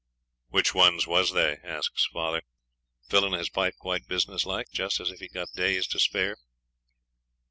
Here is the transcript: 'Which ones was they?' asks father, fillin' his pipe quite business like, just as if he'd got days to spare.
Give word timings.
'Which 0.49 0.73
ones 0.73 1.05
was 1.05 1.31
they?' 1.33 1.57
asks 1.63 2.05
father, 2.07 2.41
fillin' 3.07 3.33
his 3.33 3.49
pipe 3.51 3.75
quite 3.77 4.07
business 4.07 4.47
like, 4.47 4.71
just 4.71 4.99
as 4.99 5.11
if 5.11 5.19
he'd 5.19 5.31
got 5.31 5.51
days 5.53 5.85
to 5.89 5.99
spare. 5.99 6.37